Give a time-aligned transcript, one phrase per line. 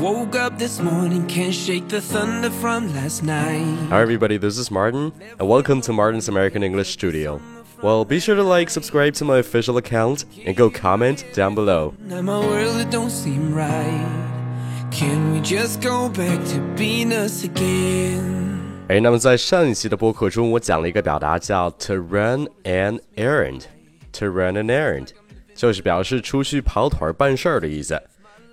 [0.00, 3.64] woke up this morning, can't shake the thunder from last night.
[3.90, 7.40] Hi, everybody, this is Martin, and welcome to Martin's American English Studio.
[7.82, 11.94] Well, be sure to like, subscribe to my official account, and go comment down below.
[12.08, 14.24] Now my world it don't seem right.
[14.90, 18.44] Can we just go back to being us again?
[18.88, 25.08] 哎，那么在上一期的播客中，我讲了一个表达叫 to run an errand。to run an errand
[25.54, 28.00] 就是表示出去跑腿儿办事儿的意思。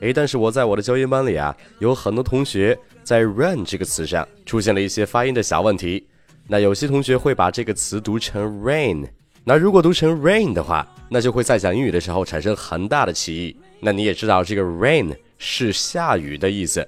[0.00, 6.06] 诶，但是我在我的教研班里啊，有很多同学在 run 这个词上出现了一些发音的小问题。
[6.46, 9.06] 那有些同学会把这个词读成 rain，
[9.44, 13.56] 那如果读成 rain 的话，那就会在讲英语的时候产生很大的歧义。
[13.80, 16.86] 那你也知道，这个 rain 是下雨的意思。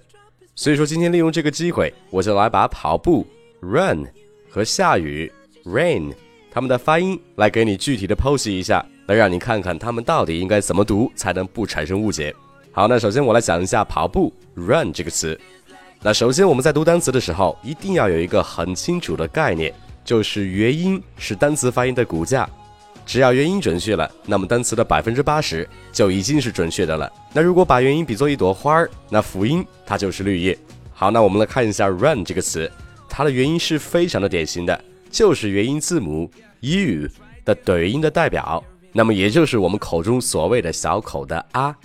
[0.54, 3.26] 所以说，今天利用这个机会，我就来把跑步
[3.60, 4.06] run
[4.48, 5.30] 和下雨
[5.64, 6.12] rain
[6.50, 12.34] 它们的发音来给你具体的剖析一下，来让你看看它们到底应该怎么读才能不产生误解。
[12.72, 15.38] 好，那首先我来讲一下跑步 run 这个词。
[16.02, 22.48] 那首先我们在读单词的时候，一定要有一个很清楚的概念，就是元音是单词发音的骨架。
[23.04, 27.10] 只要元音准确了，那么单词的百分之八十就已经是准确的了。
[27.32, 30.56] 那如果把元音比作一朵花儿，那辅音它就是绿叶。
[30.92, 32.70] 好，那我们来看一下 run 这个词，
[33.08, 37.08] 它的元音是非常的典型的，就是元音字母 u
[37.44, 41.76] 的怼音的代表，那么也就是我们口中所谓的小口的啊。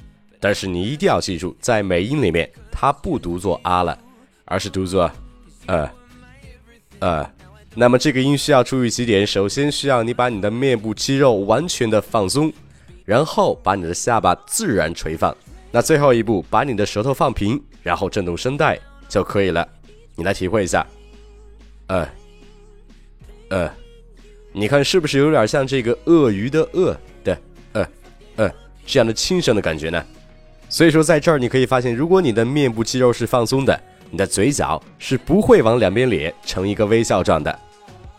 [0.45, 3.97] 但是你一定要记住，在美音里面，它不读作啊了，
[4.45, 5.09] 而是读作
[5.65, 5.89] 呃
[6.99, 7.27] 呃。
[7.73, 12.53] 那么这个音需要注意几点：首先需要你把你的面部肌肉完全的放松，
[13.05, 15.35] 然后把你的下巴自然垂放。
[15.71, 19.67] 那最后一步，把你的舌头放平，然后震动声带就可以了。
[20.13, 20.85] 你来体会一下，
[21.87, 22.07] 呃
[23.49, 23.71] 呃，
[24.53, 27.41] 你看是不是有点像这个鳄鱼的鳄的
[27.73, 27.87] 呃
[28.35, 28.51] 呃
[28.85, 30.05] 这样的轻声的感觉呢？
[30.67, 37.57] 所以说，在这儿你可以发现，如果你的面部肌肉是放松的，你的嘴角是不会往两边咧，成一个微笑状的。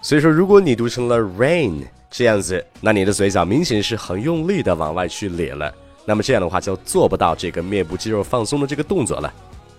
[0.00, 5.72] 所以说，如果你读成了 rain 这样子，那你的嘴角明显是很用力的往外去咧了。
[6.04, 9.32] 那么这样的话就做不到这个面部肌肉放松的这个动作了。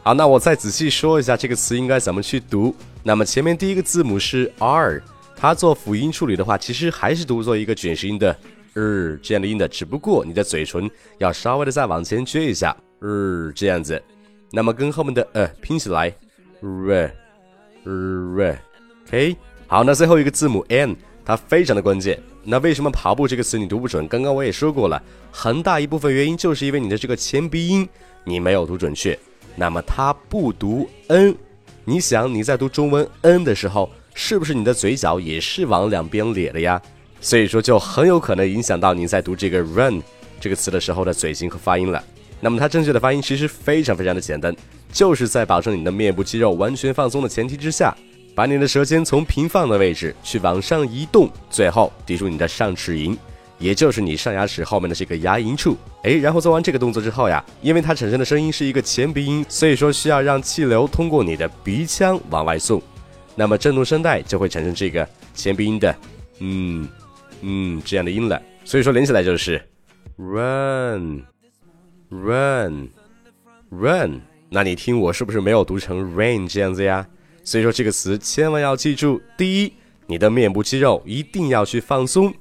[0.04, 2.76] 好，那我再仔细说一下这个词应该怎么去读。
[3.02, 5.02] 那么前面第一个字母是 r，
[5.36, 8.36] 它做辅音处理的话，其实还是读作一个卷舌音的。
[8.74, 14.02] 呃，这样的音的，只不过你的嘴唇要稍微的再往前撅一下，呃，这样子。
[14.52, 16.14] 那么跟后面的呃拼起来
[17.84, 19.36] ，r，r，OK。
[19.68, 20.96] 好，那最后一个字母 n，
[21.26, 22.18] 它非常的关键。
[22.44, 24.08] 那为什么跑步这个词你读不准？
[24.08, 27.86] 刚刚我也说过了，很大一部分原因就是因为你的这个前鼻音
[28.24, 29.18] 你没有读准确。
[29.56, 31.36] 那么它不读 n，
[31.84, 36.82] 你想你在读中文 n 的时候，是不是你的嘴角也是往两边咧的呀？
[37.20, 40.02] 所以说，就很有可能影响到你在读这个 run
[40.40, 42.02] 这个词的时候的嘴型和发音了。
[42.40, 44.56] 那么它正确的发音其实非常非常的简单，
[44.94, 47.96] 就是在保证你的面部肌肉完全放松的前提之下，
[48.36, 53.18] 把你的舌尖从平放的位置去往上移动，最后抵住你的上齿龈，
[53.58, 55.76] 也就是你上牙齿后面的这个牙龈处。
[56.04, 62.80] 哎，然后做完这个动作之后呀，因为它产生的声音是一个前鼻音，所以说需要让气流通过你的鼻腔往外送，
[63.34, 65.96] 那么振动声带就会产生这个前鼻音的
[66.38, 66.88] 嗯。
[67.42, 69.62] 嗯，这样的音了，所以说连起来就是
[70.18, 71.24] run
[72.10, 72.90] run
[73.70, 74.22] run。
[74.50, 77.06] 那你听我是不是没有读成 rain 这样子呀？
[77.44, 79.74] 所以说这个词千万要记住：第一，
[80.06, 82.34] 你的面部肌肉一定要去放松，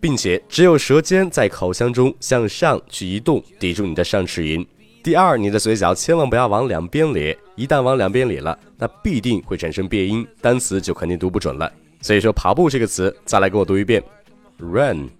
[0.00, 4.66] 并且只有舌尖在口腔中向上去移动，抵住你的上齿龈；
[5.02, 11.70] 第二，你的嘴角千万不要往两边咧，一旦往两边咧了，那必定会产生变音，单词就肯定读不准了。
[12.00, 14.02] 所以说跑步这个词，再来给我读一遍。
[14.72, 15.10] Run,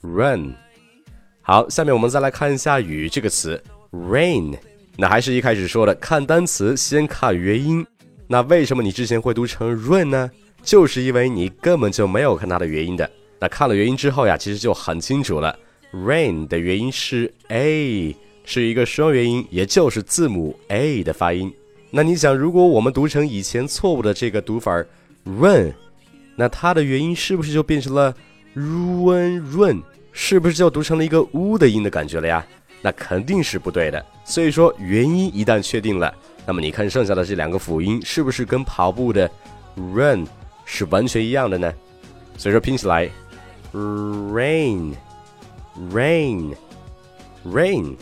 [0.00, 0.54] run。
[1.42, 4.56] 好，下面我们再来看一下“雨”这个词，rain。
[4.96, 7.84] 那还是一开始说的，看单词先看元音。
[8.28, 10.30] 那为什么你之前会读成 run 呢？
[10.62, 13.10] 就是因为你根本就没有看它的元音的。
[13.40, 15.58] 那看了元音之后呀，其实就很清楚了。
[15.92, 21.52] rain 的元音是 a，是一个双元音，也就是字母 a 的发音。
[21.90, 24.72] 那你想，如果我们读成以前错误的这个读法
[25.24, 25.74] run，
[26.36, 28.14] 那它的元音是不是就变成了
[28.54, 32.44] ？run run 是不是就读成了一个呜的音的感觉了呀？
[32.80, 34.04] 那肯定是不对的。
[34.24, 36.14] 所以说元音一旦确定了，
[36.46, 39.30] 那么你看剩下的这两个辅音是不是跟跑步的
[39.94, 40.26] run
[40.64, 41.72] 是完全一样的呢？
[42.36, 43.08] 所以说拼起来
[43.72, 44.94] rain
[45.92, 46.54] rain
[47.44, 47.96] rain。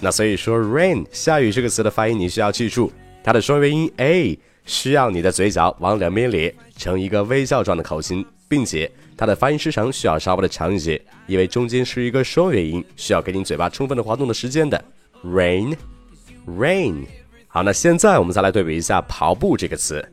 [0.00, 2.92] 那所以说 rain 下雨这个词的发音你需要记住，
[3.22, 8.90] 它的双元音 a 需要你的嘴角往两边咧，成一个微笑状的口型，并且。
[9.16, 14.84] 它的发音时长需要稍微的长一些，因为中间是一个双元音，需要给你嘴巴充分的滑动的时间的。
[15.24, 17.06] Rain，rain，
[17.46, 20.04] 好，那现在我们再来对比一下跑步这个词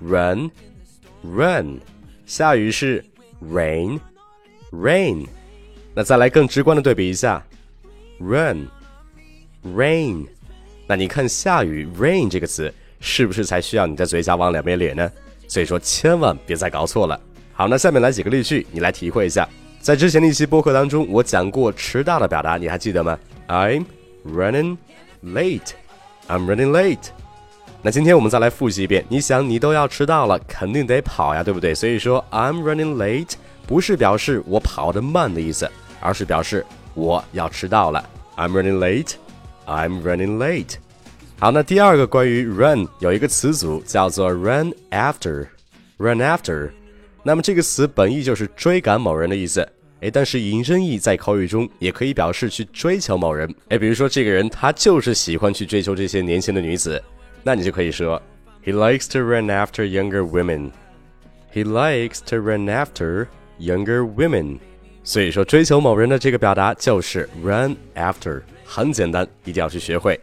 [0.00, 1.80] ，run，run，
[2.26, 3.02] 下雨是
[3.42, 5.26] rain，rain。
[5.94, 7.42] 那再来更直观的对比一下
[8.20, 8.68] ，run，rain。
[10.86, 12.70] 那你看下雨 rain 这个词
[13.00, 15.10] 是不是才需要你的嘴角往两边咧呢？
[15.48, 17.18] 所以说千万别再搞错了。
[17.58, 19.48] 好，那下面来几个例句，你来体会一下。
[19.80, 23.18] 在之前的一期播客当中，我讲过迟到的表达，你还记得吗
[23.48, 23.84] ？I'm
[24.24, 24.76] running
[25.24, 25.72] late.
[26.28, 27.08] I'm running late。
[27.82, 29.04] 那今天我们再来复习一遍。
[29.08, 31.74] 你想，你都要迟到了，肯定得跑呀，对不对？
[31.74, 33.32] 所以说，I'm running late
[33.66, 35.68] 不是表示我跑得慢的意思，
[35.98, 36.64] 而是表示
[36.94, 38.08] 我要迟到了。
[38.36, 39.14] I'm running late.
[39.66, 40.76] I'm running late。
[41.40, 45.48] 好，那第二个关于 run 有一个词组叫做 run after。
[45.96, 46.70] run after。
[47.28, 49.60] 那么这个词本意就是追赶某人的意思。
[50.00, 53.54] 哎，但是引申义在口语中也可以表示去追求某人。
[53.68, 57.02] 哎，比如说这个人他就是喜欢去追求这些年轻的女子，
[57.42, 58.18] 那你就可以说
[58.64, 60.70] ，He likes to run after younger women.
[61.52, 63.26] He likes to run after
[63.60, 64.56] younger women.
[65.04, 70.18] 所以说追求某人的这个表达就是 run after，很简单，一定要去学会。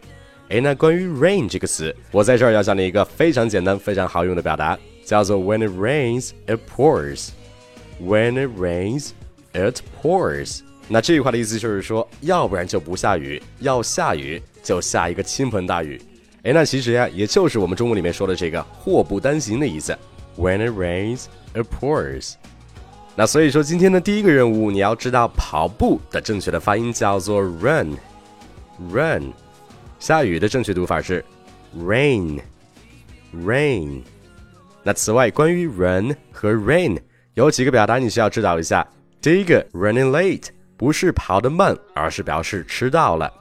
[0.50, 4.76] 哎，那关于 rain 这个词，我在这儿要教你一个非常简单、非常好用的表达，
[5.06, 7.30] 叫做 When it rains, it pours.
[8.02, 9.12] When it rains.
[9.54, 10.60] It pours。
[10.90, 16.02] 那这句话的意思就是说，要不然就不下雨，要下雨就下一个倾盆大雨。
[16.44, 19.98] 哎，那其实呀，也就是我们中文里面说的这个祸不单行的意思。
[20.38, 22.34] When it rains, it pours。
[23.16, 29.32] 那所以说，今天的第一个任务，你要知道跑步的正确的发音叫做 run，run。
[29.98, 31.24] 下雨的正确读法是
[31.80, 32.42] rain，rain。
[34.88, 36.96] 那此外，关于 run 和 rain
[37.34, 38.88] 有几个表达你需要知道一下。
[39.20, 43.34] 第一个 running late 不是跑得慢，而是表示迟到了。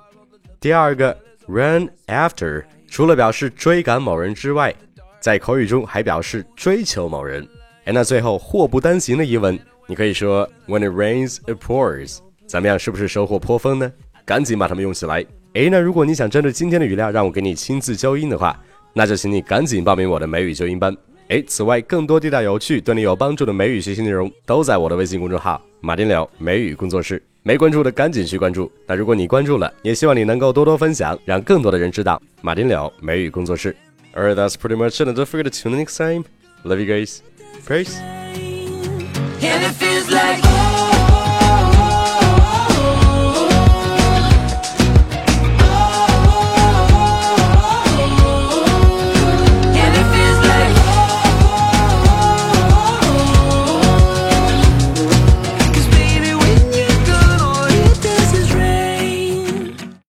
[0.58, 1.14] 第二个
[1.46, 4.74] run after 除了表示追赶某人之外，
[5.20, 7.46] 在口语中还表示追求某人。
[7.84, 12.20] 哎，那最后祸不单行的疑问，你可以说 When it rains, it pours。
[12.46, 13.92] 怎么样，是不是收获颇丰呢？
[14.24, 15.22] 赶紧把它们用起来。
[15.52, 18.58] 哎，那如果你想针对今天的语料让我给你亲自纠音的话，
[18.94, 20.96] 那就请你赶紧报名我的美语纠音班。
[21.28, 27.22] 哎，此外，更多地道有趣、对你有帮助的美语学习内容都在我的微信公众号“马丁柳美语工作室”。
[27.42, 28.70] 没关注的赶紧去关注。
[28.86, 33.74] 那如果你关注了，也希望你能够多多分享，让更多的人知道马丁柳美语工作室。
[34.14, 35.08] Alright, that's pretty much it.
[35.08, 36.24] Don't forget to tune in next time.
[36.62, 37.20] Love you guys.
[37.66, 37.98] Peace.